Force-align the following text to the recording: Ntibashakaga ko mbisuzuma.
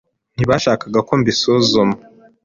Ntibashakaga 0.35 0.99
ko 1.07 1.13
mbisuzuma. 1.21 1.95